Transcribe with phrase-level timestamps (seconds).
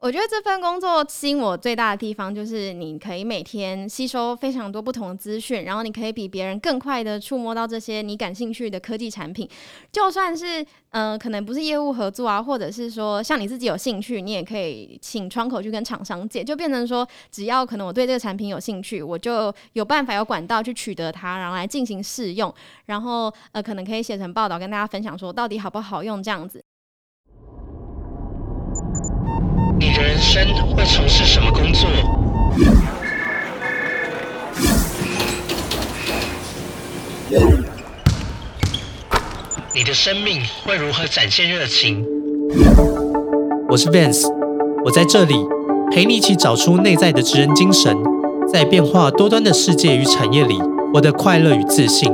[0.00, 9.48] 我觉得这份工作吸引我最大的地方，就是你可以每天吸收非常多不同的资讯，然后你可以比别人更快的触摸到这些你感兴趣的科技产品。
[9.90, 22.54] 就算是呃，可能不是业务合作啊，或者是说像你自己有兴趣，你也可以请窗口去跟厂商借，就变成说，只要可能我对这个产品有兴趣，我就有办法有管道去取得它，然后来进行试用，
[22.86, 26.62] 然后呃，可能可以写成报道跟大家分享，说到底好不好用这样子。
[29.80, 31.88] 你的人生会从事什么工作？
[39.72, 42.04] 你的生命会如何展现热情？
[43.68, 44.26] 我是 Vance，
[44.84, 45.36] 我在这里
[45.92, 47.96] 陪你一起找出内在的职人精神，
[48.52, 50.58] 在变化多端的世界与产业里，
[50.92, 52.12] 获得快乐与自信，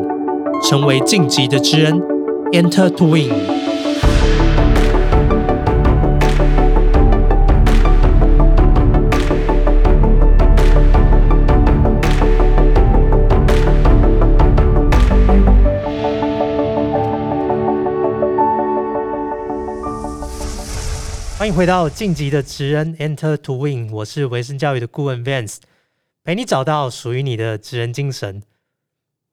[0.62, 1.98] 成为晋级的职人
[2.52, 3.63] ，Enter to Win。
[21.44, 25.58] 欢迎回到晋级的职人 Enter to Win，我是维生教育的顾问 Vance，
[26.24, 28.42] 陪你找到属于你的职人精神。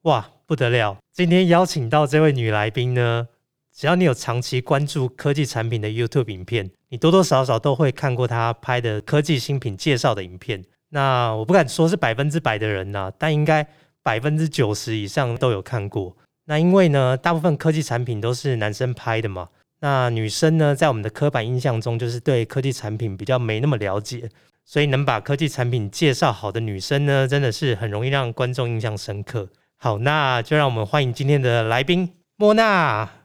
[0.01, 0.97] 哇，不得了！
[1.13, 3.29] 今天邀请到这位女来宾呢，
[3.73, 10.65] 只要你有长期关注科技产品的 YouTube 影片，你多多少少都会看过她拍的科技新品介绍的影片。
[10.89, 13.65] 那我不敢说是百分之百的人呐，但应该
[14.03, 16.17] 百分之九十以上都有看过。
[16.43, 19.47] 那因为呢，大部分科技产品都是男生拍的嘛。
[19.81, 24.29] 那女生呢，在我们的刻板印象中，就是对科技产品比较没那么了解，
[24.63, 29.49] 所以能把科技产品介绍好的女生呢，真的是很容易让观众印象深刻。
[29.77, 33.20] 好，那就让我们欢迎今天的来宾莫娜。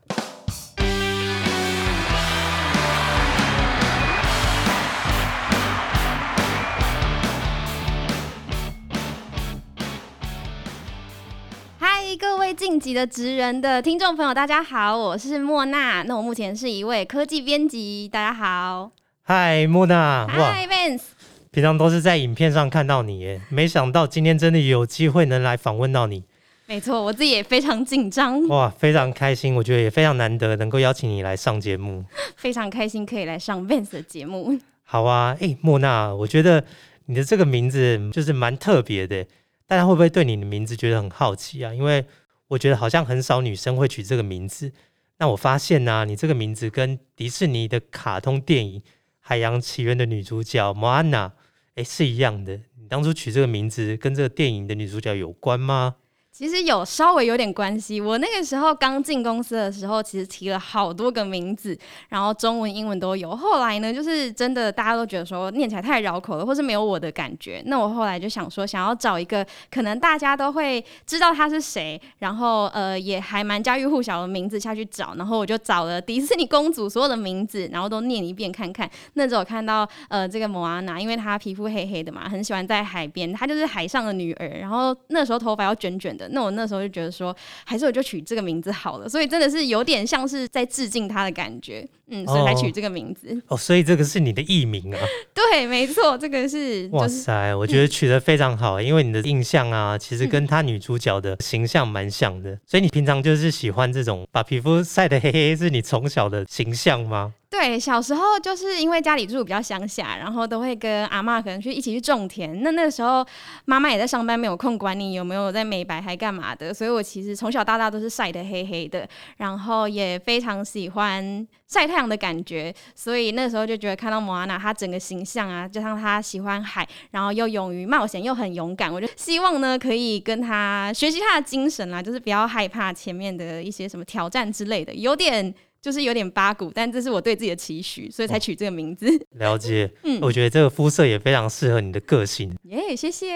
[12.56, 16.02] 晋级的职人的听众朋友，大家好，我是莫娜。
[16.05, 18.08] 那我目前是一位科技编辑。
[18.08, 18.90] 大家好，
[19.23, 20.27] 嗨，莫娜。
[20.27, 21.02] 嗨，Vance。
[21.51, 26.24] 平常都是在影片上看到你，耶，没想到今天真的有机会能来访问到你。
[26.64, 28.48] 没错，我自己也非常紧张。
[28.48, 32.02] 哇，非常开心，我觉得也非常难得能够邀请你来上节目。
[32.36, 34.58] 非常开心可以来上 Vance 的节目。
[34.85, 36.64] 好啊，哎，莫娜，我觉得
[37.07, 39.27] 你的这个名字就是蛮特别的，
[39.66, 41.74] 大家会不会对你的名字觉得很好奇啊？
[41.74, 42.06] 因为
[42.48, 44.72] 我觉得好像很少女生会取这个名字。
[45.18, 48.80] 那我发现呢，你这个名字跟迪士尼的卡通电影
[49.18, 51.32] 《海洋奇缘》的女主角莫安娜，
[51.74, 52.60] 哎，是一样的。
[52.78, 55.96] 你当初取这个名字跟这个电影的女主角有关吗？
[56.36, 57.98] 其实有稍微有点关系。
[57.98, 61.74] 我那个时候刚进公司的时候，其实提了好多个名字，
[62.11, 63.35] 然后中文、英文都有。
[63.35, 67.63] 后来呢，就是真的大家都觉得说念起来太绕口了，或是没有我的感觉。
[67.64, 75.14] 那我后来就想说，想要找一个可能大家都会知道他是谁，然后呃也还蛮家喻户晓的名字下去找。
[75.14, 78.86] 然后我就找了迪士尼公主所有的名字，然后都念一遍看看。
[79.14, 84.46] 那时候看到呃这个莫阿娜，因为她皮肤黑黑的嘛，很喜欢在海边，她就是海上的女儿。
[84.61, 86.26] 然后那时候头发要卷卷的。
[86.31, 93.41] 那我那时候就觉得说，还是我就取这个名字好了，所以真的是有点像是在致敬他的感觉，嗯，所以才取这个名字。
[93.48, 95.01] 哦，所以这个是你的艺名啊？
[95.35, 96.89] 对，没错，这个是。
[96.92, 107.35] 哇塞，我觉得取得非常好，因为你的印象啊，其实跟他女主角的形象蛮像的，所以你平常就是喜欢这种把皮肤晒得黑黑，是你从小的形象吗？
[107.58, 112.62] 对，小时候就是因为家里住比较乡下，然后都会跟阿妈可能去一起去种田。
[112.62, 113.27] 那那个时候
[113.64, 119.08] 妈妈也在上班，没有空管你有没有在美白还干嘛的，所以我其实从小到大都是晒得黑黑的，
[119.39, 122.74] 然后也非常喜欢晒太阳的感觉。
[122.95, 135.55] 所以那时候就觉得看到莫安娜她整个形象啊，加上她喜欢海，然后又勇于冒险，又很勇敢，我就希望呢可以跟她学习她的精神啦，就是不要害怕前面的一些什么挑战之类的，有点。
[135.81, 139.06] 就是有点八股，但这是我对自己的期许，所以才取这个名字。
[139.32, 142.52] 了解， 嗯，我觉得这个肤色也非常适合你的个性。
[142.64, 143.26] 耶，谢谢。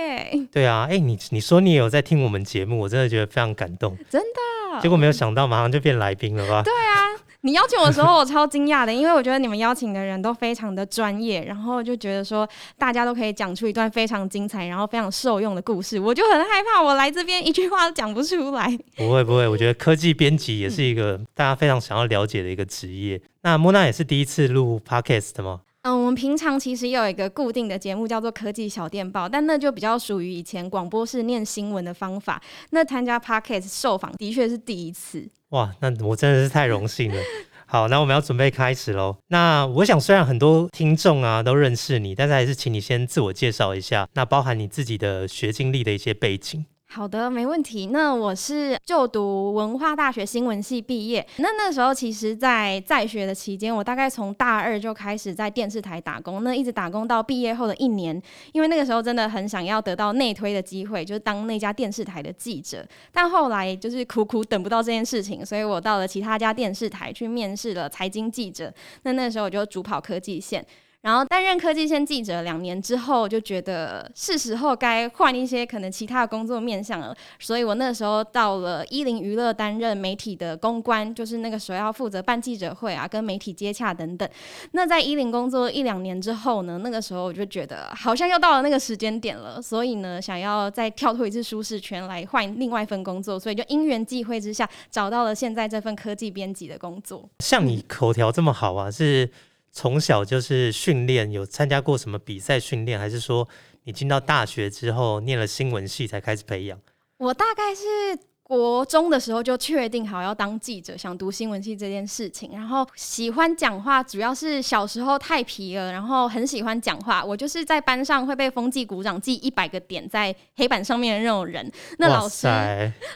[0.50, 3.96] 对啊，哎，你你说你也有在听我们节目，我真的觉得非常感动。
[4.08, 4.80] 真的？
[4.80, 6.62] 结果没有想到，马上就变来宾了吧？
[6.62, 7.20] 对啊。
[7.42, 18.78] 你邀请我的时候，我超惊讶的，因为我觉得你们邀请的人都非常的专业，然后就觉得说大家都可以讲出一段非常精彩，然后非常受用的故事，我就很害怕，我来这边一句话都讲不出来。
[18.96, 23.20] 不会不会，我觉得科技编辑也是一个大家非常想要了解的一个职业。
[23.42, 25.60] 那莫娜也是第一次录 podcast 吗？
[25.82, 32.42] 嗯，我们平常其实有一个固定的节目叫做科技小电报，但那就比较属于以前广播室念新闻的方法。
[32.70, 35.26] 那参加 podcast 受访的确是第一次。
[35.48, 37.18] 哇，那我真的是太荣幸了。
[37.64, 39.16] 好，那我们要准备开始喽。
[39.28, 46.66] 那我想，虽然很多听众啊都认识你，但是还是请你先自我介绍一下，那包含你自己的学经历的一些背景。
[46.92, 47.86] 好的，没问题。
[47.92, 51.24] 那我是就读文化大学新闻系毕业。
[51.36, 58.20] 那那时候其实，在在学的期间，我大概从大二就开始在电视台打工，那一直打工到毕业后的一年。
[58.50, 62.84] 因为那个时候真的很想要得到内推的机会，就是当那家电视台的记者。
[63.12, 68.74] 但后来就是苦苦等不到这件事情，所以我到了其他家电视台去面试了财经记者。
[69.04, 70.66] 那那时候我就主跑科技线。
[71.02, 77.16] 然后担任科技线记者两年之后，就觉得是时候该换一些可能其他的工作面向了。
[77.38, 84.28] 所以我那时候到了一零娱乐担任媒体的公关，就是那个时候要负责办记者会啊，跟媒体接洽等等。
[84.72, 97.26] 那在一零工作一两年之后呢，那个时候我就觉得好像又到了那个时间点了，所以呢，想要再跳脱一次舒适圈来换另外一份工作，所以就因缘际会之下找到了现在这份科技编辑的工作。
[97.38, 99.30] 像你口条这么好啊，是？
[99.72, 103.48] 从小就是训练，有参加过什么比赛训练，还是说
[103.84, 106.80] 你进到大学之后念了新闻系才开始培养？
[107.18, 108.29] 我大概是。
[108.50, 117.24] 国中的时候就确定好要当记者，想读新闻系这件事情，然后喜欢讲话，主要是小时候太皮了，然后很喜欢讲话。
[117.24, 121.70] 我就是在班上会被风纪鼓掌记一百个点在黑板上面的那种人。
[121.98, 122.48] 那老师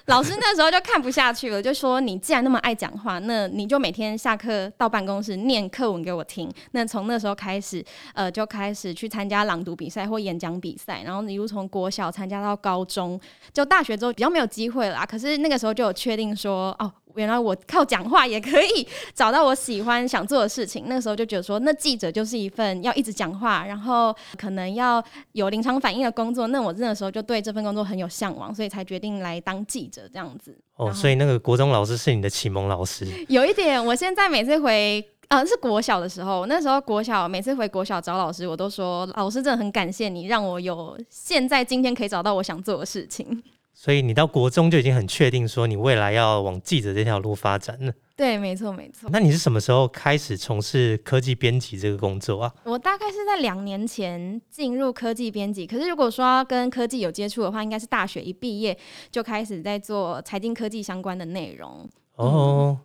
[0.07, 6.49] 老师那时候就看不下去了，就说你既然那么爱讲话，那你就每天下课到办公室念课文给我听。
[6.71, 7.85] 那从那时候开始，
[8.15, 13.21] 呃，就开始去参加朗读比赛或演讲比赛，然后一路从国小参加到高中，
[13.53, 15.24] 就大学之后比较没有机会了，可是。
[15.25, 20.85] 是那个时候就有确定说，哦，原来我靠讲话也可以找到我喜欢想做的事情。
[20.87, 26.49] 那个时候就觉得说，那记者就是一份要一直讲话，然后可能要有临场反应的工作。
[26.49, 30.57] 那我那个时候就对这份工作很有向往，所以才决定来当记者这样子。
[30.77, 33.07] 哦，所以那个国中老师是你的启蒙老师？
[33.29, 43.41] 有一点，我现在每次回，呃，是国小的时候，那时候国小每次回国小找老师，我都说，老师真的很感谢你，让我有现在今天可以找到我想做的事情。
[43.85, 47.93] 所以你到国中就已经很确定说你未来要往记者这条路发展了。
[48.17, 49.11] 对，没错，没错。
[49.13, 52.55] 那你是什么时候开始从事科技编辑这个工作啊？
[52.65, 55.67] 我大概是在两年前进入科技编辑。
[55.67, 58.75] 可是如果说跟科技有接触的话，应该是大学一毕业
[59.11, 61.87] 就开始在做财经科技相关的内容。
[62.15, 62.79] 哦，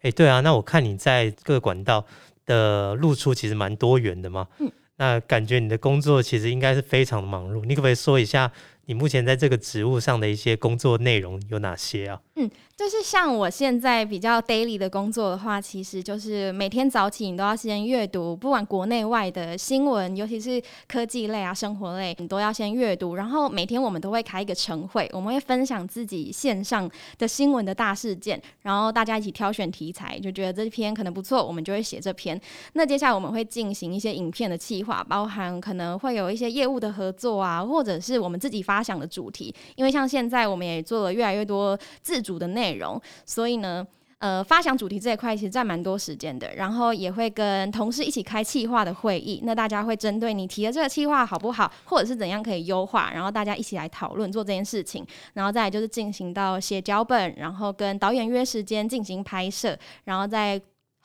[0.00, 2.04] 哎，对啊，那我看你在各个管道
[2.44, 4.48] 的露出其实蛮多元的嘛。
[4.58, 4.68] 嗯。
[4.96, 7.64] 那感觉你的工作其实应该是非常的忙碌。
[7.64, 8.50] 你可不可以说一下？
[8.90, 12.20] 你目前在这个职务上的一些工作内容有哪些啊？
[12.34, 12.50] 嗯。
[12.76, 20.58] 就是像我现在比较 daily 的工作的话，其实就是每天早起你都要先阅读，不管国内外的新闻，尤其是
[20.88, 23.16] 科技类啊、生活类，你都要先阅读。
[23.16, 32.40] 然后每天我们都会开一个晨会，我们会分享自己线上的新闻的大事件，然后大家一起挑选题材，就觉得这篇可能不错，我们就会写这篇。
[32.72, 39.52] 那接下来我们会进行一些影片的企划，包含可能会有一些业务的合作啊，或者是我们自己发发想的主题。
[39.74, 42.60] 因为像现在我们也做了越来越多自主的内。
[42.60, 43.86] 内容，所以呢，
[44.18, 55.02] 呃，发想主题这一块其实占蛮多时间的，然后也会跟同事一起开企划的会议，那大家会针对你提的这个企划好不好，或者是怎样可以优化，然后大家一起来讨论做这件事情，
[55.32, 59.74] 然后再就是进行到写脚本，然后跟导演约时间进行拍摄，
[60.04, 60.60] 然后再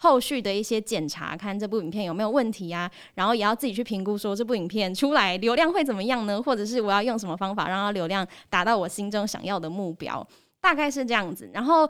[0.05, 10.25] 后续的一些检查，看这部影片有没有问题啊，然后也要自己去评估说这部影片出来流量会怎么样呢，或者是我要用什么方法让它流量达到我心中想要的目标。
[10.61, 11.87] 大概是这样子，然后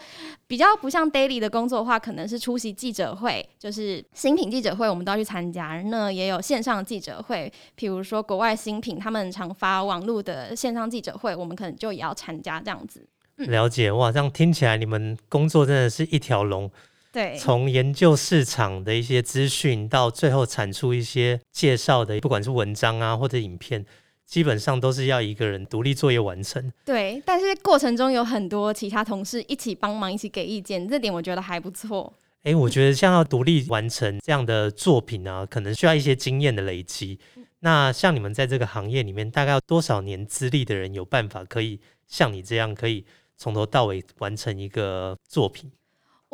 [0.48, 5.82] 比较不像 daily 的工作的话，可能是出席记者会，就是新品记者会，我们都要去参加。
[5.84, 13.08] 那也有线上记者会，比如说国外新品，他们常发网络的线上记者会，我们可能就也要参加这样子。
[13.38, 16.70] 了解哇，这样听起来你们工作真的是一条龙，
[17.16, 23.86] 对，从研究市场的一些资讯，到最后产出一些介绍的，不管是文章啊或者影片。
[24.26, 26.74] 基本上都是要一个人独立作业完成。
[26.84, 32.12] 对，但是过程中有很多其他同事一起帮忙，一起给意见，这点我觉得还不错。
[32.42, 37.20] 哎，我觉得像要独立完成这样的作品啊，可能需要一些经验的累积。
[37.60, 43.06] 那像你们在这个行业里面，大概要多少年资历的人有办法可以像你这样，可以
[43.38, 45.72] 从头到尾完成一个作品？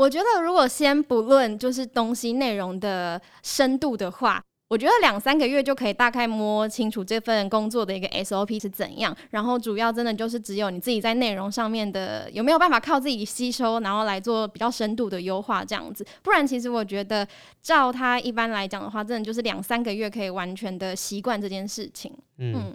[0.02, 4.42] 我觉得，如果先不论就是东西内容的深度的话。
[4.72, 16.08] 我觉得两三个月就可以大概摸清楚这份工作的一个 SOP 是怎样，然后主要真的就是只有你自己在内容上面的有没有办法靠自己吸收，然后来做比较深度的优化这样子。
[16.24, 17.28] 不然其实我觉得
[17.62, 22.10] 照他一般来讲的话，真的就是两三个月可以完全的习惯这件事情。
[22.38, 22.74] 嗯，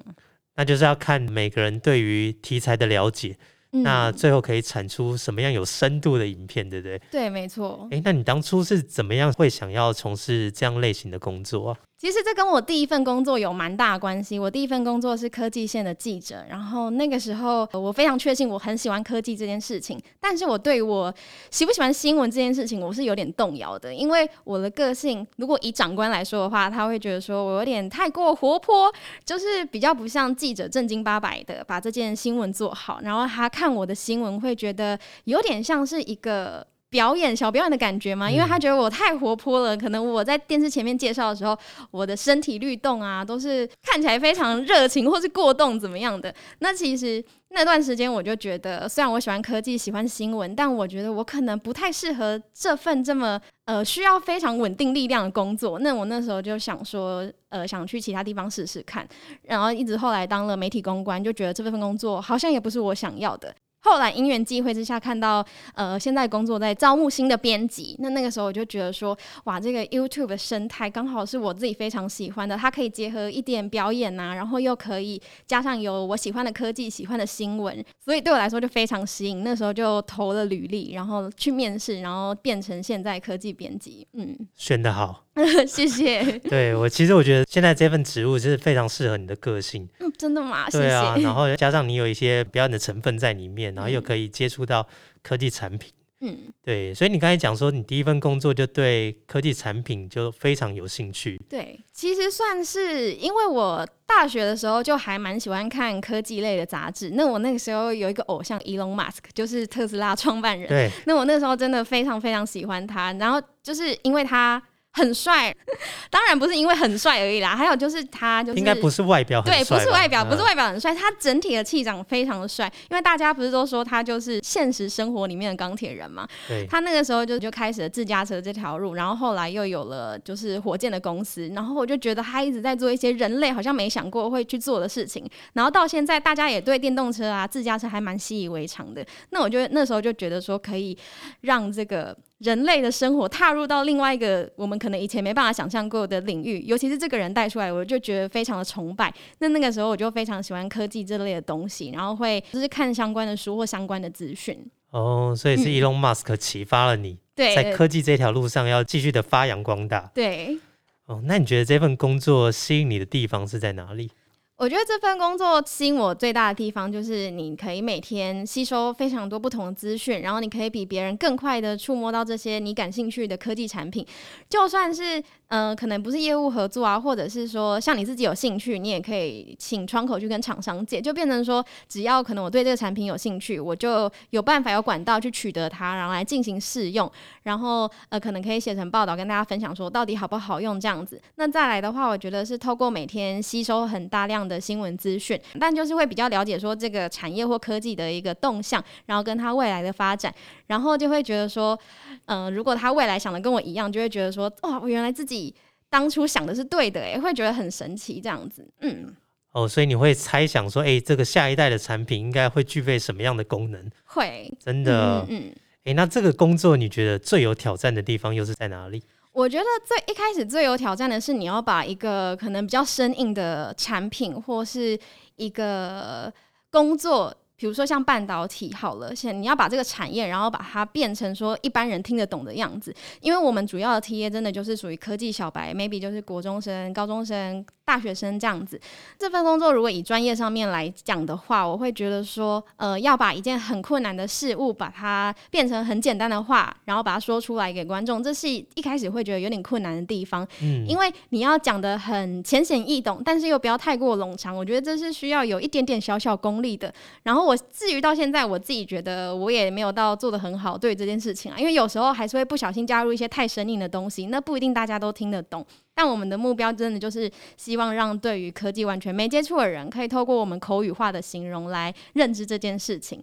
[0.57, 3.39] 那就是要看每个人对于题材的了解。
[3.81, 7.01] 嗯那最后可以产出什么样有深度的影片，对不对？
[7.11, 7.87] 对，没错。
[7.91, 11.79] 诶，那你当初是怎么样会想要从事这样类型的工作啊？
[11.99, 14.39] 其实这跟我第一份工作有蛮大的关系。
[14.39, 21.13] 我第一份工作是科技线的记者，然后那个时候我非常确信我很喜欢科技这件事情，但是我对我
[21.51, 28.93] 喜不喜欢新闻这件事情我是有点动摇的，因为我的个性，如果以长官来说的话，他会觉得说我有点太过活泼，
[29.25, 36.67] 就是比较不像记者正经八百的把这件新闻做好，然后他看我的新闻会觉得有点像是一个。
[36.89, 41.57] 表演小表演的感觉嘛，因为他觉得我太活泼了，可能我在电视前面介绍的时候，
[41.91, 46.33] 我的身体律动啊，都是看起来非常热情或是过动怎么样的。
[46.61, 55.79] 那其实那段时间我就觉得，虽然我喜欢科技、喜欢新闻，但我觉得我可能不太适合这份这么呃需要非常稳定力量的工作。
[55.81, 59.07] 那我那时候就想说，呃，想去其他地方试试看，
[59.43, 63.55] 然后一直后来当了媒体公关，就觉得这份工作好像也不是我想要的。
[63.87, 79.45] 后来因缘际会之下，看到呃现在工作在招募新的编辑，那那个时候我就觉得说，哇，这个 YouTube 的生态刚好是我自己非常喜欢的，它可以结合一点表演呐、然后又可以加上有我喜欢的科技、喜欢的新闻，所以对我来说就非常吸引。
[79.45, 84.05] 那时候就投了履历，然后去面试，然后变成现在科技编辑。
[84.15, 85.26] 嗯，选得好，
[85.69, 86.23] 谢谢。
[86.49, 90.69] 对我其实我觉得现在这份职务是非常适合你的个性，嗯，真的吗？
[90.71, 91.23] 谢对啊，谢。
[91.23, 94.87] 然后加上你有一些表演的成分在里面，然后又可以接触到
[95.23, 95.93] 科技产品。
[96.21, 101.39] 嗯，对，所以你刚才讲说，你第一份工作就对科技产品就非常有兴趣。
[101.47, 107.11] 对，其实算是因为我大学的时候就还蛮喜欢看科技类的杂志。
[107.11, 110.67] 那我那个时候有一个偶像 Elon Musk，就是特斯拉创办人。
[110.67, 114.61] 对，那我那时候真的非常非常喜欢他，然后就是因为他
[114.97, 115.55] 很帅，
[116.11, 122.67] 当然不是因为很帅而已啦，还有就是他就是应该不是外表很对，不是外表，不是嗯外表很帅，他整体的气场非常的帅。
[122.91, 126.27] 因为大家不是都说他就是现实生活里面的钢铁人嘛？
[126.49, 139.05] 对，他那个时候就就开始了自驾车这条路，然后后来又有了就是火箭的公司，然后我就觉得他一直在做一些人类好像没想过会去做的事情，然后到现在大家也对电动车啊、自驾车还蛮习以为常的。
[139.31, 140.97] 那我就那时候就觉得说可以
[141.43, 142.17] 让这个。
[142.39, 149.13] 人类的生活踏入到另外一个我们可能以前没办法想象过的领域，尤其是这个人带出来，我就觉得非常的崇拜。
[149.39, 154.59] 那那个时候我就非常喜欢科技这类的东西，然后会就是看相关的书或相关的资讯。
[154.91, 160.11] 哦，所以是嗯 Elon Musk 启发了你，对，在科技这条路上要继续的发扬光大。
[160.15, 160.59] 对，
[161.07, 164.11] 哦，那你觉得这份工作吸引你的地方是在哪里？
[164.59, 174.07] 我觉得这份工作吸引我最大的地方，就是你可以每天吸收非常多不同的资讯，然后你可以比别人更快的触摸到这些你感兴趣的科技产品。
[174.49, 187.11] 就算是呃，可能不是业务合作啊，或者是说像你自己有兴趣，你也可以请窗口去跟厂商借，就变成说，只要可能我对这个产品有兴趣，我就有办法有管道去取得它，然后来进行试用，
[187.45, 191.21] 然后呃，可能可以写成报道跟大家分享说到底好不好用这样子。
[191.37, 200.35] 那再来的话，我觉得是透过每天吸收很大量的新闻资讯，但就是会比较了解说这个产业或科技的一个动向，然后跟它未来的发展，
[200.67, 201.79] 然后就会觉得说，
[202.25, 205.55] 呃，如果他未来想的跟我一样，就会觉得说，哇，我原来自己
[205.89, 209.15] 当初想的是对的，诶，会觉得很神奇这样子，嗯，
[209.53, 213.91] 哦，所以你会猜想说，哎，这个下一代的产品应该会具备什么样的功能？
[214.05, 215.55] 会，真的，嗯嗯。
[215.85, 219.01] 哎、那这个工作你觉得最有挑战的地方又是在哪里？
[219.31, 224.99] 我觉得最一开始最有挑战的是，你要把一个可能比较生硬的产品或是
[225.37, 226.33] 一个
[226.73, 232.95] 工作，比如说像半导体好了，现你要把这个产业，然后把它变成说一般人听得懂的样子。
[233.21, 238.79] 因为我们主要的 TA 真的就是属于科技小白，maybe 就是国中生、高中生、大学生这样子。
[239.17, 250.47] 这份工作如果以专业上面来讲的话，我会觉得说，呃，要把一件很困难的事物，把它变成很简单的话，然后把它说出来给观众，这是一开始会觉得有点困难的地方。
[250.61, 256.93] 嗯，因为你要讲的很浅显易懂，但是又不要太过冗长，我觉得这是需要有一点点小小功力的。
[257.23, 265.65] 然后我至于到现在，我自己觉得我也没有到做的很好对这件事情啊，因为有时候还是会不小心加入一些太生硬的东西，那不一定大家都听得懂。
[265.97, 273.21] 但我们的目标真的就是希望让对于科技完全没接触的人，可以透过我们口语化的形容来认知这件事情。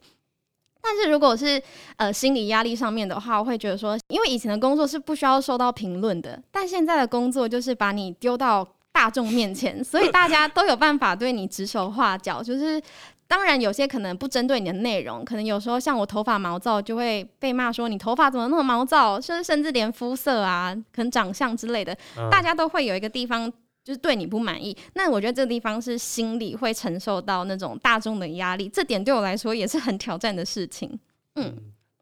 [0.82, 1.62] 但是如果是
[1.98, 12.42] 呃心理压力上面的话，我会觉得说，因为以前的工作是不需要受到评论的，但现在的工作就是把你丢到大众面前，所以大家都有办法对你指手画脚。
[12.42, 12.82] 就是
[13.28, 23.52] 当然有些可能不针对你的内容，可能有时候像我头发毛躁就会被骂说你头发怎么那么毛躁，就是甚至连肤色啊、可能长相之类的，嗯大家都会有一个地方
[23.84, 31.00] 就是对你不满意，那我觉得这个地方是心理会承受到那种大众的压力，这点对我来说也是很挑战的事情。
[31.36, 31.56] 嗯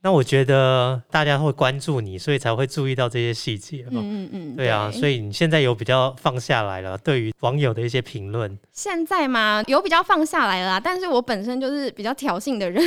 [0.04, 4.02] 那我觉得大家会关注你，所以才会注意到这些细节嘛。
[4.02, 12.82] 嗯嗯嗯，对啊，所以你现在有比较放下来了，对于网友的一些评论，现在嘛有比较放下来了啦，但是我本身就是比较挑衅的人，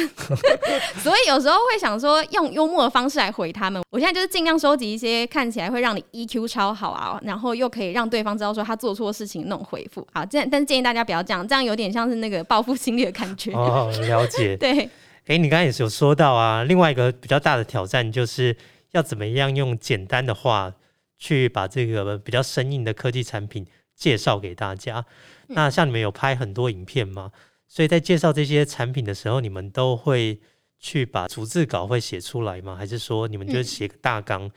[0.99, 3.81] 所以有时候会想说用幽默的方式来回他们。
[3.91, 10.27] 我现在就是尽量收集一些看起来会让你 EQ 超好啊，然后又可以让对方知道说他做错事情那种回复啊。
[10.27, 13.53] 这样，但是建议大家不要这样，这样有点像是那个报复心理的感觉。
[13.53, 14.57] 哦，了解。
[14.59, 14.91] 对，
[15.27, 18.57] 哎，你刚才也是有说到啊，另外一个比较大的挑战就是
[18.91, 20.75] 要怎么样用简单的话
[21.19, 25.07] 去把这个比较生硬的科技产品介绍给大家。
[25.47, 27.33] 那像你们有拍很多影片吗？
[27.67, 30.39] 所以在介绍这些产品的时候，你们都会
[30.79, 32.77] 去把逐字稿会写出来吗？
[32.77, 34.51] 还是说你们就写个大纲，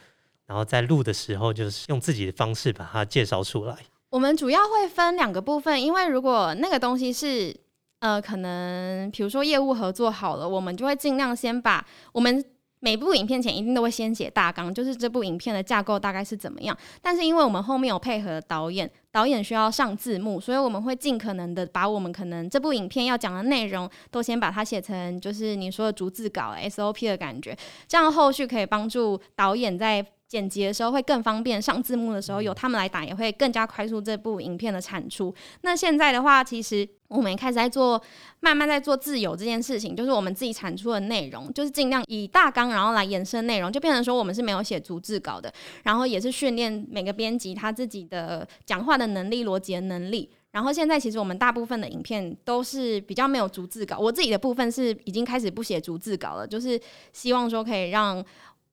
[0.46, 3.76] 然后在录的时候就是用自己的方式把它介绍出来？
[4.10, 7.56] 我们主要会分两个部分，因为如果那个东西是
[8.00, 12.44] 呃，可能比如说业务合作好了，我们就会尽量先把我们
[12.80, 16.78] 每部影片前一定都会先写大纲，就是这部影片的架构大概是怎么样。
[17.02, 30.06] 但是因为我们后面有配合导演，导演需要上字幕，所以我们会尽可能的把我们可能这部影片要讲的内容都先把它写成就是你说的逐字稿 SOP 的感觉，这样后续可以帮助导演在。
[30.28, 35.34] 剪辑的时候会更方便，上字幕的时候由他们来打也会更加快速这部影片的产出。
[35.62, 38.02] 那现在的话，其实我们也开始在做，
[38.42, 45.54] 慢慢在做自由这件事情，就是我们自己产出的内容，就是尽量以大纲然后来延伸内容，就变成说我们是没有写逐字稿的，
[45.84, 50.30] 然后也是训练每个编辑他自己的讲话的能力、逻辑的能力。
[50.52, 56.80] 然后现在其实我们大部分的影片都是比较没有逐字稿，我自己的部分是已经开始不写逐字稿了，就是
[57.14, 58.22] 希望说可以让。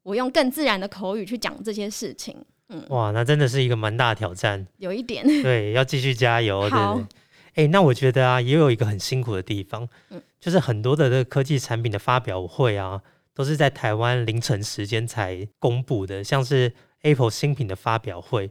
[0.05, 2.37] 我用更自然的口语去讲这些事情，
[2.69, 7.05] 嗯，哇，那真的是一个蛮大的挑战，有一点， 对，要继续加油，对对？
[7.55, 13.01] 哎，那我觉得啊，也有一个很辛苦的地方，嗯，就是很多的这个科技产品的发表会啊，
[13.35, 18.51] 都是在台湾凌晨时间才公布的，像是 Apple 新品的发表会，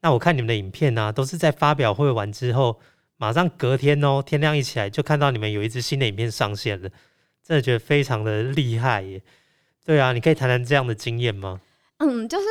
[0.00, 2.80] 那我看你们的影片呢，都是在发表会完之后，
[3.16, 6.88] 马上隔天哦，天亮一起来就看到你们有一支新的影片上线了，
[7.42, 9.20] 真的觉得非常的厉害耶。
[9.84, 11.60] 对啊，你可以谈谈这样的经验吗？
[11.98, 12.46] 嗯，就是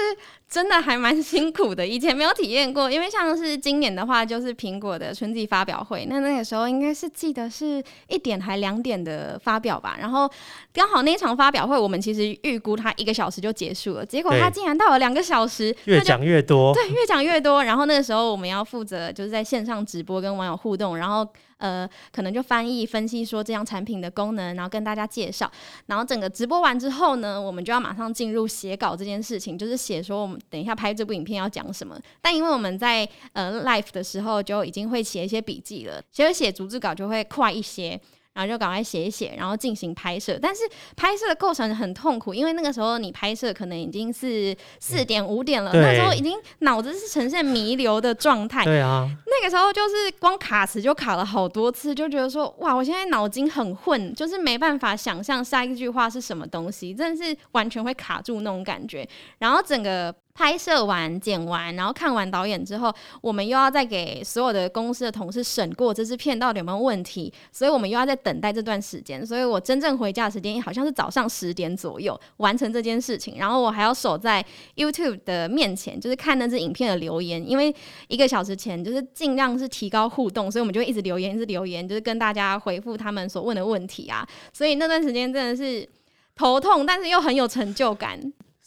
[0.48, 2.90] 真的还蛮辛苦的，以前没有体验过。
[2.90, 9.98] 因为像是今年的话，就是苹果的春季发表会，那那个时候应该是记得是一点还两点的发表吧。
[10.00, 10.30] 然后
[10.72, 16.74] 刚好那场发表会，我们其实预估它一个小时就结束了，结果它竟然到了两个小时，越讲越多。
[16.74, 17.64] 对，越讲越多。
[17.64, 21.28] 然后那个时候我们要负责就是在线上直播跟网友互动，然后。
[21.64, 25.50] 呃，可能就翻译分析说这样产品的功能，然后跟大家介绍。
[25.86, 31.98] 然后整个直播完之后呢，我们就要马上进入写稿这件事情，就是写说我们等一下拍这部影片要讲什么。
[32.22, 37.98] 但因为我们在呃 live 的时候就已经会写一些笔记了，其实写逐字稿就会快一些。
[38.34, 40.40] 然后就赶快写一写，然后进行拍摄。
[40.42, 40.64] 但是
[40.96, 48.64] 拍摄的过程很痛苦，因为那个时候你拍摄可能已经是四点五点了，那时候已经脑子是呈现弥留的状态。
[48.64, 59.08] 对啊，那个时候就是光卡词就卡了好多次，就觉得说哇，我现在脑筋很混，就是没办法想象下一句话是什么东西，真的是完全会卡住那种感觉。
[59.40, 60.14] 然后整个。
[60.36, 62.92] 拍摄完、剪完，然后看完导演之后，
[63.22, 69.24] 我们又要再给所有的公司的同事审过这支片到底有没有问题，所以我们又要在等待这段时间。
[69.24, 74.44] 所以我真正回家的时间好像是早上十点左右完成这件事情，然后我还要守在
[74.76, 77.74] YouTube 的面前，就是看那支影片的留言，因为
[78.08, 84.28] 一个小时前就是尽量是提高互动，所以我们就会一直留言、一直留言，就是跟大家回复他们所问的问题啊。
[84.52, 85.88] 所以那段时间真的是
[86.36, 88.20] 头痛，但是又很有成就感。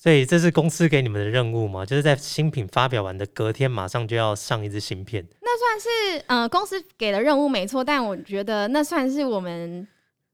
[0.07, 1.85] 所以这是公司给你们的任务吗？
[1.85, 5.27] 就是在新品发表完的隔天，马上就要上一支芯片。
[5.41, 9.85] 那算是呃公司给的任务没错，但我觉得那算是我们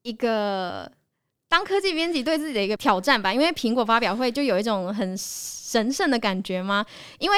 [0.03, 0.93] 一个
[1.49, 3.33] 当科技编辑对自己的一个挑战吧。
[3.33, 6.85] 因为苹果发表会就有一种很神圣的感觉吗？
[7.19, 7.37] 因为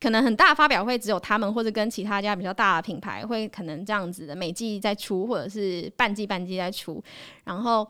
[0.00, 7.04] 可能很大发表会只有他们或者跟其他家比较大的品牌会可能这样子的每季在出，或者是半季半季在出，
[7.44, 7.86] 然后。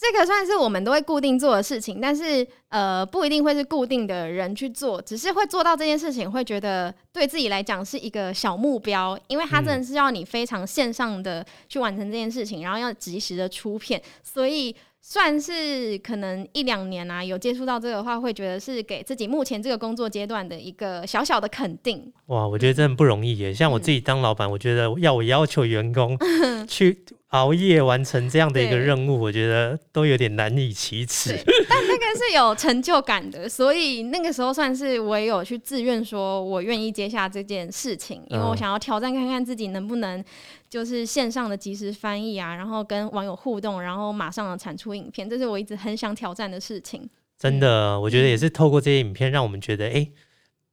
[0.00, 22.12] 这个算是我们都会固定做的事情，但是呃不一定会是固定的人去做，只是会做到这件事情，会觉得对自己来讲是一个小目标，因为它真的是要你非常线上的去完成这件事情，然后要及时的出片，所以算是可能一两年啊有接触到这个的话，会觉得是给自己目前这个工作阶段的一个小小的肯定。
[22.26, 23.52] 哇，我觉得真的不容易耶！
[23.52, 26.16] 像我自己当老板，我觉得要我要求员工
[26.68, 27.04] 去。
[27.28, 31.38] 熬夜完成这样的一个任务，我觉得都有点难以启齿。
[31.68, 40.24] 但那个是有成就感的，所以那个时候算是我也有去自愿说，我愿意接下这件事情，因为我嗯想要挑战看看自己能不能
[40.70, 47.08] 就是线上的即时翻译啊，然后跟网友互动，然后马上的产出影片，这是我一直很想挑战的事情。
[47.38, 50.08] 真的，我觉得也是透过这些影片，让我们觉得，哎、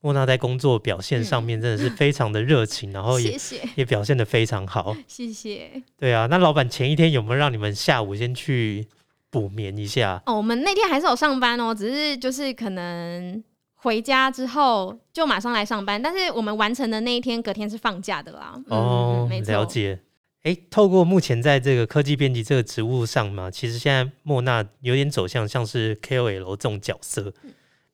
[0.05, 3.35] 莫娜在工作表现上面真的是非常的热情，然后也
[3.73, 4.95] 也表现的非常好。
[5.09, 5.81] 谢谢。
[5.97, 8.85] 对啊，那老板前一天有没有让你们下午先去
[9.31, 10.21] 补眠一下？
[10.27, 18.53] 哦，我们那天还是有上班哦，只是就是可能回家之后就马上来上班，但是我们完成的那一天，隔天是放假的啦。
[18.55, 19.41] 嗯哦嗯，没。
[19.41, 19.99] 了解。
[20.43, 27.51] 哎，透过目前在这个科技编辑这个职务上嘛，其实现在莫娜有点走向像是 KOL 这种角色，嗯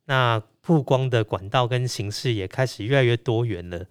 [0.08, 3.84] 那曝光的管道跟形式也开始越来越多元了，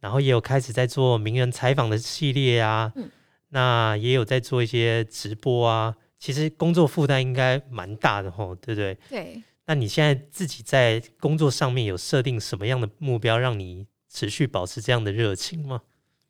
[0.00, 3.10] 然后也有开始在做名人采访的系列啊，嗯
[3.50, 8.98] 那也有在做一些直播啊，其实工作负担应该蛮大的吼，对不对？
[9.08, 15.82] 对，那你现在自己在工作上面有设定什么样的目标，让你持续保持这样的热情吗？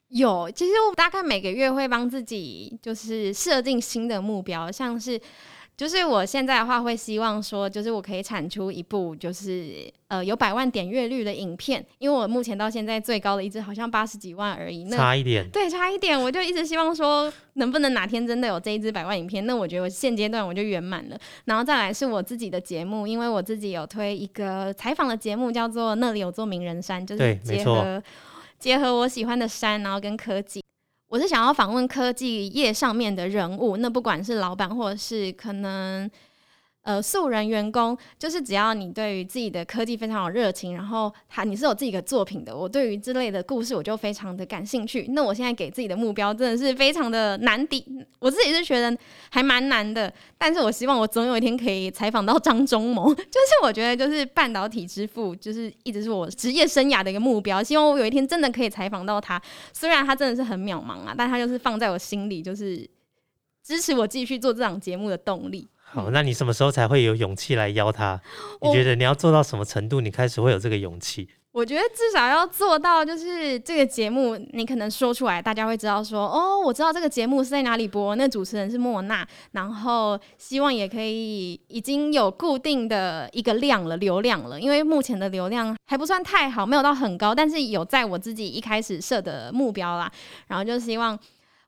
[0.09, 5.21] 有，其实我大概每个月会帮自己就是设定新的目标，像是。
[5.77, 14.85] 就是我现在的话，会希望说，就是我可以产出一部就是呃有百万点阅率的影片，因为我目前到现在最高的一支好像八十几万而已。
[14.85, 19.45] 那差一点，对，差一点，我就一直希望说，能不能哪天真的有这一支百万影片？
[19.45, 21.19] 那我觉得我现阶段我就圆满了。
[21.45, 28.03] 然后再来是我自己的节目，因为我自己有推一个采访的节目，叫做《那里有座名人山》，就是结合
[28.59, 30.63] 结合我喜欢的山，然后跟科技。
[31.09, 36.11] 我是想要访问科技业上面的人物，那不管是老板或者是可能
[36.87, 45.05] 呃素人员工，就是只要你对于自己的科技非常有热情，然后他你是有自己的作品的，我对于这类的故事我就非常的感兴趣。
[45.09, 47.85] 那我现在给自己的目标真的是非常的难敌，
[48.21, 48.97] 我自己是觉得
[49.31, 59.43] 还蛮难的，但是我希望我总有一天可以采访到张忠谋， 就是我觉得就是半导体之父，就是一直是我职业生涯的一个目标，希望我有一天真的可以采访到他。
[59.73, 62.89] 虽然他真的是很渺茫啊，但他就是放在我心里，就是
[63.65, 65.69] 支持我继续做这档节目的动力。
[65.97, 68.21] 好，那你什么时候才会有勇气来邀他？
[68.61, 71.27] 你觉得你要做到什么程度，你开始会有这个勇气？
[71.53, 90.13] 我觉得至少要做到，就是这个节目，你可能说出来，大家会知道说，哦，我知道这个节目是在哪里播，那主持人是莫娜，然后希望也可以已经有固定的一个量了，流量了，因为目前的流量还不算太好，没有到很高，但是有在我自己一开始设的目标啦，
[90.49, 91.19] 然后就希望。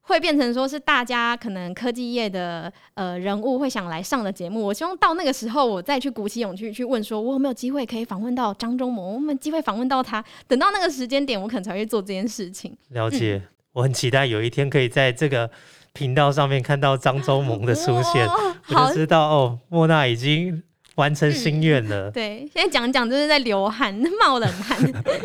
[0.09, 10.25] 会变成说是大家可能科技业的呃人物会想来上的节目，我希望到那个时候我再去鼓起勇气去问说，我有没有机会可以访问到张忠谋，我有没有机会访问到他？
[10.47, 12.75] 等到那个时间点，我可能才会做这件事情。
[12.89, 13.43] 了解，
[13.75, 15.51] 我很期待有一天可以在这个
[15.93, 20.63] 频道上面看到张周萌的出现，我就，知道哦，莫娜已经
[20.95, 22.11] 完成心愿了。
[22.11, 24.79] 对，现在讲讲就是在流汗，冒冷汗。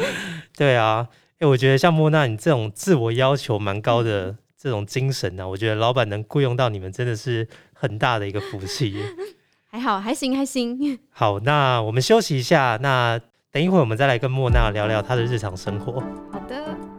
[0.57, 1.07] 对啊，
[1.39, 9.03] 哎，我觉得像莫娜你这种自我要求蛮高的这种精神呢、啊，我觉得老板能雇佣到你们真的是很大的一个福气。
[9.67, 10.97] 还好，还行，还行。
[11.09, 13.19] 好，那我们休息一下，那
[13.51, 15.99] 等一会儿我们再来跟莫娜聊聊她的日常生活。
[16.31, 16.92] 好的。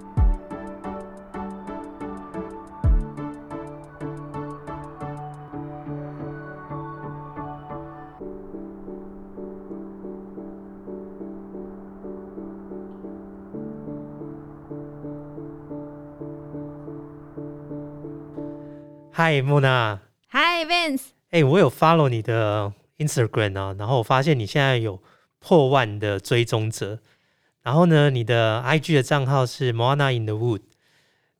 [19.16, 20.00] 嗨，莫娜
[20.32, 25.00] ，Hi Vance，哎、我有 follow 你的 Instagram 啊，然后我发现你现在有
[25.38, 26.98] 破万的追踪者，
[27.62, 30.62] 然后呢，你的 IG 的账号是 Moana in the Wood。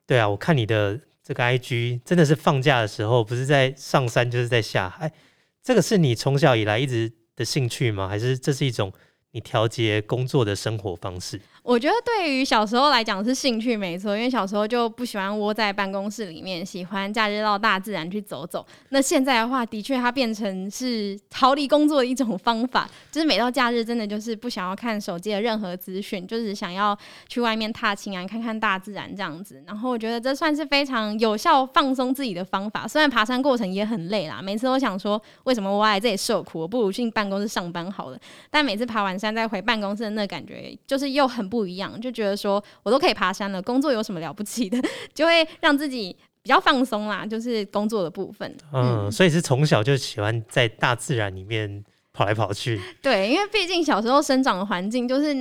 [0.07, 5.13] 对啊，我看你的这个 IG 真的是放假的时候，不是在上山就是在下海。
[5.61, 8.07] 这个是你从小以来一直的兴趣吗？
[8.07, 8.93] 还是这是一种
[9.33, 11.41] 你调节工作的生活方式？
[11.65, 18.65] 我觉得对于小时候来讲是兴趣没错，因为小时候就不喜欢窝在办公室里面，喜欢假日到大自然去走走。
[18.91, 26.95] 那现在的话，的确它变成是逃离工作的一种方法，就是每到假日真的就是不想要看手机的任何资讯，就是想要
[27.29, 29.65] 去外面踏青啊，看看大自然这样子。
[29.67, 32.87] 然后我觉得这算是非常有效放松自己的方法。
[32.87, 38.19] 虽然爬山过程也很累啦，每次都想说为什么我来这里受苦，我不如进办公室上班好了。
[38.51, 44.77] 但每次爬完山再回办公室的那感觉，就是又很不一样，就觉得说我都可以爬山了，工作有什么了不起的？
[45.15, 48.57] 就会让自己比较放松啦，就是工作的部分。
[48.73, 52.81] 嗯，所以是从小就喜欢在大自然里面跑来跑去。
[53.01, 55.33] 对，因为毕竟小时候生长的环境就是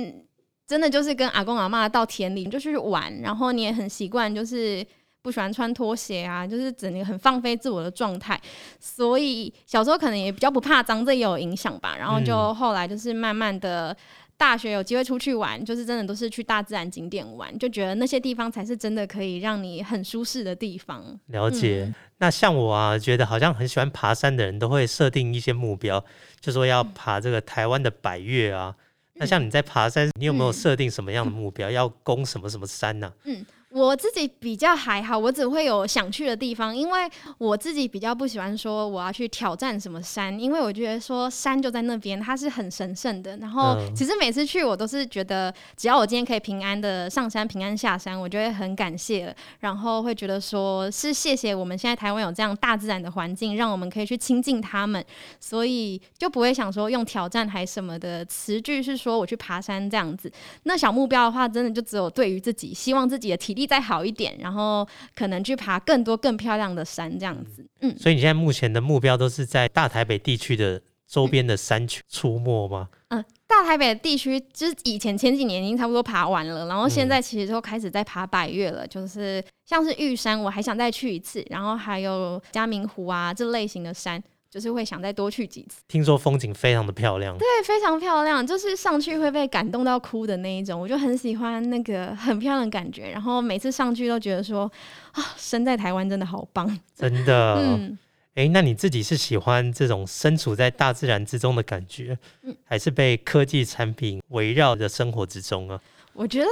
[0.68, 4.86] 真的就是跟阿公阿妈到田里就去玩，然后你也很习惯就是。
[5.24, 8.38] 不喜欢穿拖鞋啊，就是整个很放飞自我的状态，
[8.78, 11.96] 所以小时候可能也比较不怕脏，这也有影响吧。
[11.98, 13.96] 然后就后来就是慢慢的。
[14.36, 21.18] 大学有机会出去玩，就是真的都是去大自然景点玩，就觉得那些地方才是真的可以让你很舒适的地方。
[21.26, 21.92] 了解。
[22.18, 26.04] 那像我啊，觉得好像很喜欢爬山的人都会设定一些目标，
[26.40, 28.74] 就说要爬这个台湾的百越啊。
[29.14, 31.70] 那像你在爬山，你有没有设定什么样的目标？
[31.70, 33.12] 要攻什么什么山呢？
[33.24, 33.44] 嗯。
[33.74, 43.36] 我自己比较还好，我只会有想去的地方，因为我自己比较不喜欢说我要去挑战什么山，因为我觉得说山就在那边，它是很神圣的。
[43.38, 49.34] 然后其实每次去我都是觉得，只要我今天可以平安的上山、平安下山，我就会很感谢。
[49.58, 55.04] 然后会觉得说是谢谢我们现在台湾有这样大自然的环境，让我们可以去亲近他们，
[55.40, 60.30] 所以就不会想说用挑战还什么的词句是说我去爬山这样子。
[60.62, 63.63] 那小目标的话，真的就只有对于自己，希望自己的体力。
[63.66, 67.66] 再好一点，然后可能去爬更多更漂亮的山，这样子。
[67.80, 72.88] 嗯，所以你现在目前的目标都是在大台北地区的周边的山区出没吗？
[73.08, 84.22] 嗯，大台北的地区就是以前前几年已经差不多爬完了，然后现在其实都开始在爬百越了，就是像是玉山，我还想再去一次，然后还有嘉明湖啊这类型的山。
[84.54, 85.82] 就是会想再多去几次。
[85.88, 90.80] 听说风景非常的漂亮，对，非常漂亮，就是上去会被感动到哭的那一种。
[90.80, 94.70] 我就很喜欢那个 很漂亮的感觉，然后每次上去都觉得说
[95.10, 97.56] 啊，生在台湾真的好棒，真的。
[97.58, 97.98] 嗯，
[98.36, 102.16] 哎，那你自己是喜欢这种身处在大自然之中的感觉，
[102.64, 105.80] 还是被科技产品围绕的生活之中啊？
[106.12, 106.46] 我觉得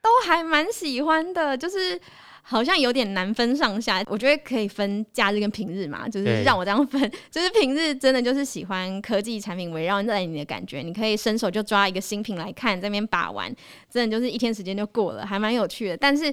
[0.00, 2.00] 都还蛮喜欢的，就是。
[2.44, 7.00] 好像有点难分上下，我觉得可以分假日跟平日嘛，就是让我这样分，
[7.30, 13.54] 就是平日真的就是喜欢科技产品围绕在你的感觉，你可以伸手就抓一个新品来看，在那边把玩，
[13.88, 15.96] 真的就是一天时间就过了，还蛮有趣的。
[15.96, 16.32] 但是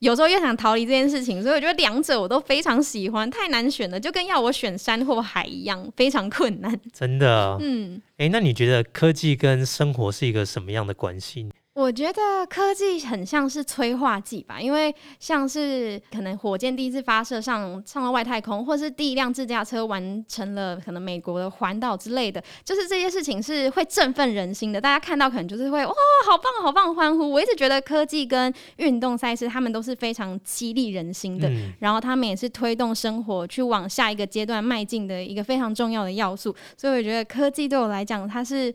[0.00, 6.78] 有时候又想逃离这件事情，所以我觉得两者我都非常喜欢，太难选了，就跟要我选山或海一样，非常困难。
[6.92, 11.48] 真的，嗯，哎，那你觉得科技跟生活是一个什么样的关系？
[11.74, 24.80] 我觉得科技很像是催化剂吧，因为像是可能火箭第一次发射上上了外太空，或是第一辆自驾车完成了可能美国的环岛之类的，就是这些事情是会振奋人心的。
[24.80, 25.92] 大家看到可能就是会哇，
[26.24, 27.28] 好棒好棒欢呼。
[27.28, 36.54] 我一直觉得科技跟运动赛事，他们都是非常激励人心的，然后他们也是推动生活去往下一个阶段迈进的一个非常重要的要素。
[36.76, 38.72] 所以我觉得科技对我来讲，它是。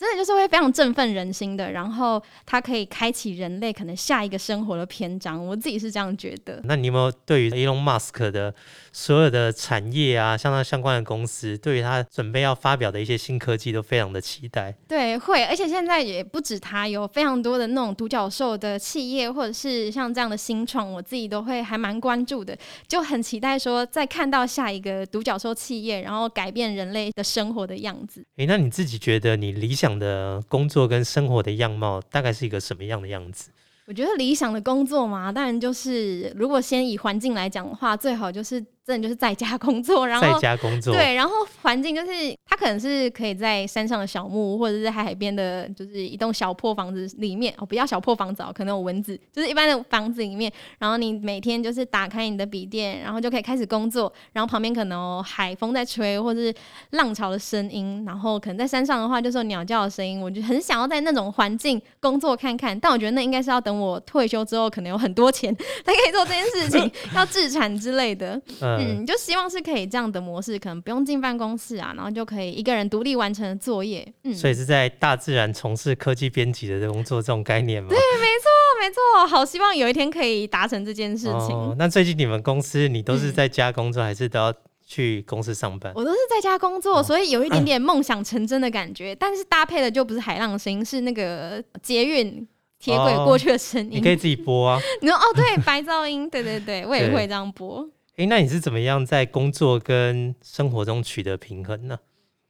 [0.00, 5.46] 真的就是会非常振奋人心的，然后它可以开启人类可能下一个生活的篇章。
[5.46, 6.58] 我自己是这样觉得。
[6.64, 8.54] 那你有没有对于 Elon Musk 的
[8.92, 14.74] 所有的产业啊，像它相关的公司，对于它准备要发表的一些新科技，都非常的期待？
[14.88, 22.56] 对，会，而且现在也不止它，有非常多的那种独角兽的企业，或者是像这样的新创，我自己都会还蛮关注的，
[22.88, 28.24] 就很期待说再看到下一个独角兽企业，然后改变人类的生活的样子。
[28.38, 29.90] 诶，那你自己觉得你理想？
[30.00, 33.50] 的工作跟生活的样貌大概是一个什么样的样子？
[33.86, 38.64] 我觉得理想的工作嘛，当然就是如果先以环境来讲的话，最好就是。
[38.90, 56.52] 真的就是在家工作，然后在家工作，对，然后环境就是他可能是可以在山上的小木屋，或者是海海边的，就是一栋小破房子里面哦，不要小破房子哦，可能有蚊子，就是一般的房子里面，然后你每天就是打开你的笔电，然后就可以开始工作，然后旁边可能海风在吹，或者是
[56.90, 65.54] 浪潮的声音，然后可能在山上的话就是鸟叫的声音，我就很想要在那种环境工作看看，但我觉得那应该是要等我退休之后，可能有很多钱
[65.86, 68.40] 才可以做这件事情， 要自产之类的。
[68.60, 74.06] 嗯，就希望是可以这样的模式，可能不用进办公室啊，然后就可以一个人独立完成作业。
[74.24, 77.88] 嗯，所以是在大自然从事科技编辑的工作这种概念吗？
[77.88, 79.26] 对，没错，没错。
[79.26, 81.76] 好，希望有一天可以达成这件事情。
[81.78, 84.52] 那最近你们公司，你都是在家工作，还是都要
[84.86, 85.92] 去公司上班？
[85.94, 89.14] 我都是在家工作，所以有一点点梦想成真的感觉。
[89.14, 92.46] 但是搭配的就不是海浪声音，是那个捷运
[92.78, 93.90] 铁轨过去的声音。
[93.92, 94.80] 你可以自己播啊。
[95.00, 97.88] 你说哦，对，白噪音，对对对，我也会这样播。
[98.16, 101.98] 哎，那你是怎么样在工作跟生活中取得平衡呢？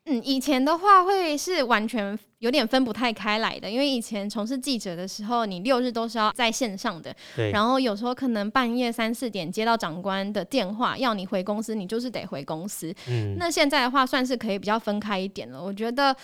[0.07, 7.53] 嗯，以前的话会是完全有点分不太开来的，因为以前从事记者的时候，你六日都是要在线上的，对。
[7.53, 12.93] 然后有时候可能半夜三四点接到长官的电话，要你回公司，你就是得回公司。
[13.09, 16.17] 嗯，那现在的话算是可以比较分开一点了，我觉得。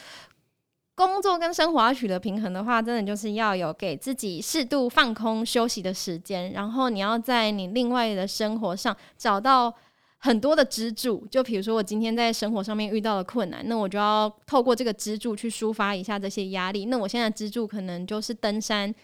[0.97, 9.73] 工作跟生活要取得平衡的话，真的就是要有给自己适度放空休息的时间，然后你要在你另外的生活上找到
[10.19, 11.27] 很多的支柱。
[11.31, 16.87] 就比如说我今天在生活上面遇到了困难，那我就要透过这个支柱去抒发一下这些压力。
[16.87, 18.95] 那我现在支柱可能就是登山。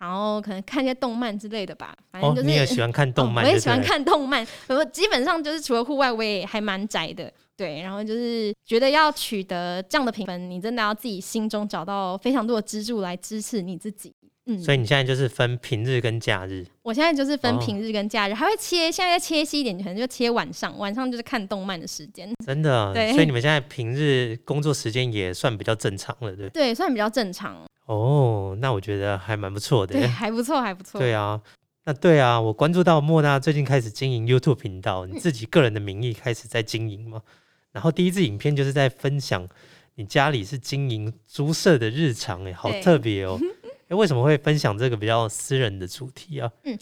[0.00, 1.94] 然后可能看一些动漫之类的吧。
[2.10, 3.80] 反正哦就，是、你也喜欢看动 漫、哦我也喜欢。
[3.80, 4.44] 看动漫。
[4.68, 7.32] 我基本上就是除了户外，我也还蛮宅的。
[7.56, 14.14] 对，然后就是觉得要取得这样的评分，你真的要自己心中找到非常多的支柱来支持你自己。
[14.46, 16.66] 嗯，所以你现在就是分平日跟假日。
[16.82, 22.28] 我现在就是分哦平日跟假日，还会切，现在再切细一点，可能就切晚上，晚上就是看动漫的时间。
[22.44, 26.74] 真的， 对所以你们现在平日工作时间也算比较正常了，对不对？
[26.74, 27.56] 算比较正常。
[27.86, 30.98] 哦，那我觉得还蛮不错的对，还不错，还不错。
[31.00, 31.40] 对啊，
[31.84, 37.20] 那对啊，我关注到莫娜最近开始经营 YouTube 频道，你自己个人的名义开始在经营嘛。
[37.72, 39.46] 然后第一支影片就是在分享
[39.94, 43.38] 你家里是经营猪舍的日常，哎，好特别哦。
[43.90, 46.50] 哎，为什么会分享这个比较私人的主题啊？
[46.64, 46.78] 嗯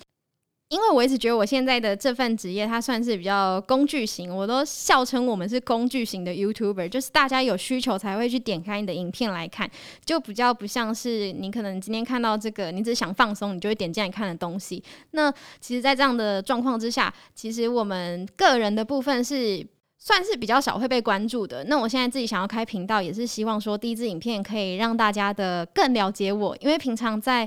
[0.71, 9.71] 因为我一直觉得我现在的这份职业，它算是比较工具型，我都笑称我们是工具型的 YouTuber，就是大家有需求才会去点开你的影片来看，
[10.05, 14.85] 就比较不像是你可能今天看到这个，你只想放松，你就会点进来看的东西。
[15.13, 19.67] 那其实，在这样的状况之下，其实我们个人的部分是。
[19.99, 21.65] 算是比较少会被关注的。
[21.65, 27.47] 那我现在自己想要开频道，也是希望说第一支影片可以让大家的更了解我，因为平常在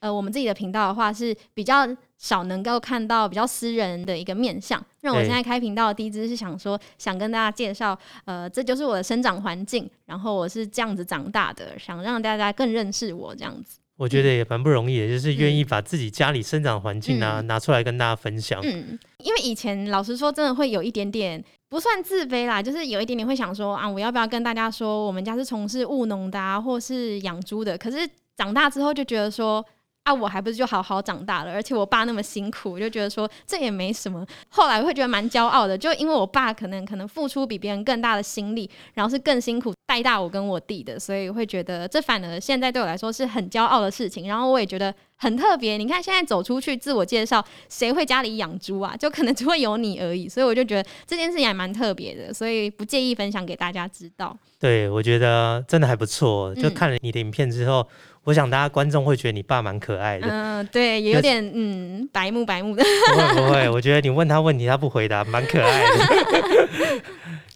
[0.00, 4.82] 呃我们自己的频道的话是比较少能够看到比较私人的一个面相。
[5.00, 13.78] 那我现在开频道的第一支是想说，想跟大家介绍，呃，这就是我的生长环境，然后我是这样子长大的，想让大家更认识我这样子。
[13.96, 18.60] 我觉得也蛮不容易的，就是愿意把自己家里生长环境啊、嗯拿出来跟大家分享。
[18.62, 27.76] 嗯，因为以前老实说，真的会有一点点不算自卑啦，就是有一点点会想说啊，我要不要跟大家说，我们家是从事务农的啊，或是养猪的？
[27.76, 29.64] 可是长大之后就觉得说。
[30.04, 34.24] 啊，我还不是就好好长大了，而且我爸那么辛苦，就觉得说这也没什么。
[34.48, 44.26] 后来会觉得蛮骄傲的，就因为我爸可能可能付出比别人更大的心力，然后是更辛苦带大我跟我弟的，所以会觉得这反而现在对我来说是很骄傲的事情。
[44.26, 45.76] 然后我也觉得很特别。
[45.76, 48.96] 你看现在走出去自我介绍，谁会家里养猪啊？
[48.96, 50.28] 就可能只会有你而已。
[50.28, 54.34] 所以我就觉得这件事情还蛮特别的，所以不介意分享给大家知道。
[54.58, 56.54] 对，我觉得真的还不错。
[56.54, 57.86] 就嗯看了你的影片之后，
[58.24, 60.26] 我想大家观众会觉得你爸蛮可爱的。
[60.28, 62.84] 嗯、对，也有点嗯白目白目的。
[63.08, 67.02] 不会不 会，我觉得你问他问题他不回答，蛮可爱的。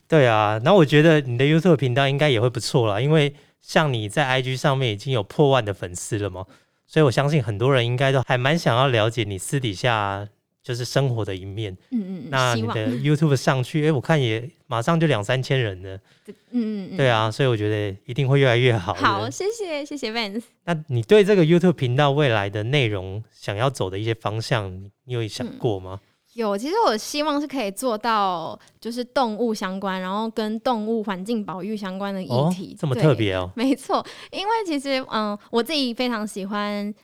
[0.09, 6.44] 对啊，然后我觉得你的 YouTube 频道应该也会不错啦，因为像你在 IG 上面已经有破万的粉丝了嘛，
[6.92, 10.28] 所以我相信很多人应该都还蛮想要了解你私底下
[10.62, 11.72] 就是生活的一面。
[11.90, 15.96] 嗯嗯嗯，那你的 YouTube 上去，哎，我看也马上就两三千人了。
[16.26, 18.92] 嗯嗯嗯，对啊，所以我觉得一定会越来越好。
[18.92, 20.42] 好，谢谢谢谢 Vance。
[20.64, 25.98] 那你对这个 YouTube 频道未来的内容想要走的一些方向，你你有想过吗？
[26.35, 33.51] 有，其实我希望是可以做到，就是动物相关，然后跟动物环境保育相关的议哦题。，这么特别哦。
[33.57, 36.95] 没错，因为其实嗯，我自己非常喜欢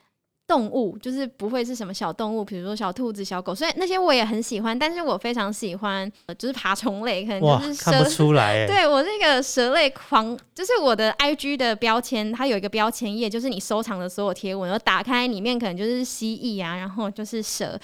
[0.46, 4.78] 动物，就是不会是什么小动物，比如说小兔子、小狗，所以那些我也很喜欢。
[4.78, 8.16] 但是我非常喜欢，呃就是爬虫类，可能就是，看不蛇。
[8.16, 8.66] 出来 哎。
[8.66, 17.78] 对我这个蛇类狂，就是我的 IG 的标签，它有一个标签页，就是你收藏的所有贴文，然后打开里面可能就是蜥蜴啊，然后就是蛇。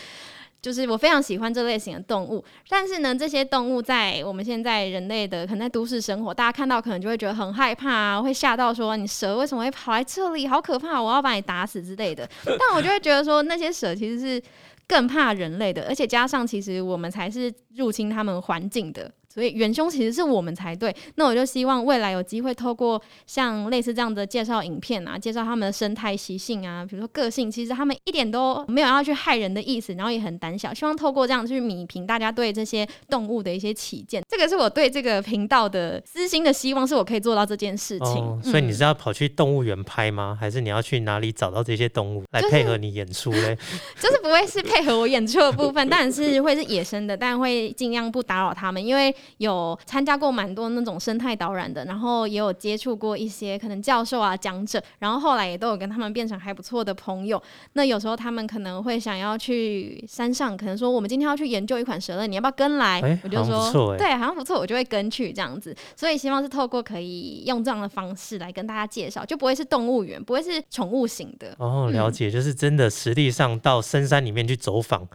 [0.64, 12.27] 就是我非常喜欢这类型的动物，但是呢，这些动物在我们现在人类的可能在都市生活，大家看到可能就会觉得很害怕啊，会吓到说你蛇为什么会跑来这里，好可怕，我要把你打死之类的。
[12.46, 14.42] 但我就会觉得说那些蛇其实是
[14.88, 19.11] 更怕人类的，而且加上其实我们才是入侵他们环境的。
[19.34, 20.94] 所以元凶其实是我们才对。
[21.16, 30.72] 那我就希望未来有机会透过像类似这样的介绍影片啊，介绍他们的生态习性啊，比如说个性，其实他们一点都没有要去害人的意思，然后也很胆小。
[30.72, 34.22] 希望透过这样去弭平大家对这些动物的一些起见。
[34.28, 38.08] 这个是我对这个频道的私心的希望，是我可以做到这件事情。
[38.08, 40.36] 哦，所以你嗯是要跑去动物园拍吗？
[40.40, 43.56] 还是你要去哪里找到这些动物来配合你演出嘞？
[44.00, 57.42] 就是不会是配合我演出的部分，当然是会是野生的，但会尽量不打扰他们，因为有参加过蛮多那种生态导览的，然后也有接触过一些可能教授啊、讲者，然后后来也都有跟他们变成还不错的朋友。
[57.74, 63.00] 那有时候他们可能会想要去山上，可能说我们今天要去研究一款蛇类，你要不要跟来？
[63.00, 65.74] 哎我就说对，好像不错，我就会跟去这样子。
[65.96, 71.54] 所以希望是透过可以用这样的方式来跟大家介绍，就不会是动物园，不会是宠物型的。
[71.58, 75.06] 哦，了解，就是真的实地上到深山里面去走访，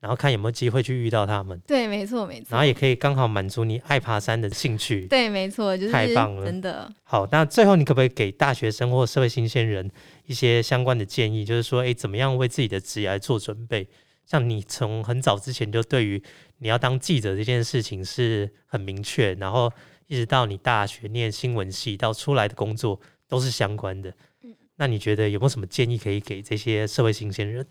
[0.00, 2.46] 然后看有没有机会去遇到他们，对，没错，没错。
[2.50, 5.06] 然后也可以刚好满足你爱爬山的兴趣。
[5.08, 6.88] 对，没错，就是太棒了真的。
[7.02, 9.90] 好，那最后你可不可以给大学生或社会新鲜人
[10.26, 11.44] 一些相关的建议？
[11.44, 13.88] 就是说，诶，怎么样为自己的职业来做准备？
[14.24, 16.22] 像你从很早之前就对于
[16.58, 19.72] 你要当记者这件事情是很明确，然后
[20.06, 24.12] 一直到你大学念新闻系到出来的工作都是相关的。
[24.76, 27.66] 那你觉得有没有什么建议可以给这些社会新鲜人？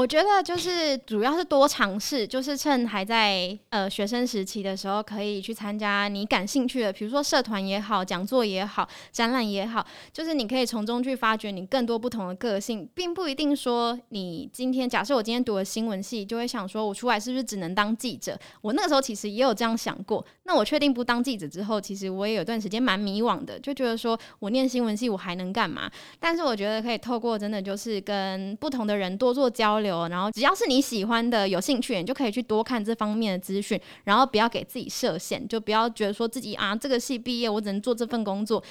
[0.00, 18.34] 我觉得就是主要是多尝试，就是趁还在呃学生时期的时候，可以去参加你感兴趣的，比如说社团也好、讲座也好、展览也好，就是你可以从中去发掘你更多不同的个性，并不一定说你今天假设我今天读了新闻系，就会想说我出来是不是只能当记者？
[18.62, 20.24] 我那个时候其实也有这样想过。
[20.44, 25.90] 那我确定不当记者之后，其实我也有段时间蛮迷惘的，就觉得说我念新闻系我还能干嘛？
[26.18, 38.62] 但是我觉得可以透过真的就是跟不同的人多做交流，然后只要是你喜欢的、有兴趣，你就可以去多看这方面的资讯，然后不要给自己设限，就不要觉得说自己啊这个系毕业我只能做这份工作，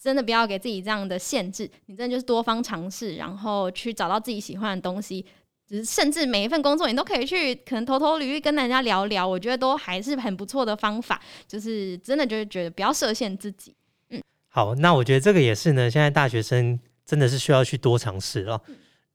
[0.00, 5.24] 真的不要给自己这样的限制，你真的就是多方尝试，然后去找到自己喜欢的东西。
[5.68, 11.20] 只是甚至每一份工作你都可以去，可能偷偷履历跟人家聊聊，我觉得都还是很不错的方法。
[11.48, 13.74] 就是真的就是觉得不要设限自己。
[14.10, 15.90] 嗯好，那我觉得这个也是呢。
[15.90, 18.60] 现在大学生真的是需要去多尝试哦。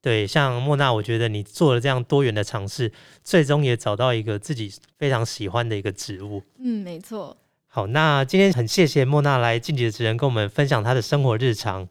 [0.01, 2.91] 对，像莫娜，我觉得你做了这样多元的尝试，
[3.23, 6.41] 最终也找到一个自己非常喜欢的一个职务。
[6.57, 7.37] 嗯，没错。
[7.67, 11.87] 好，那今天很谢谢莫娜来晋级的职人跟我们分享她的生活日常。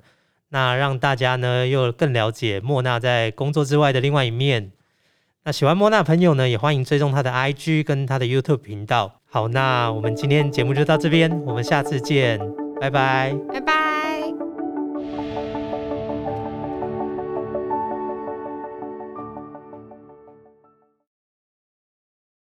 [0.48, 4.72] 那让大家呢又更了解莫娜在工作之外的另外一面。
[5.44, 9.20] 那喜欢莫娜的朋友呢，也欢迎追踪她的 IG 跟她的 YouTube 频道。
[9.26, 12.40] 好，那我们今天节目就到这边，我们下次见，
[12.80, 13.79] 拜拜，拜拜。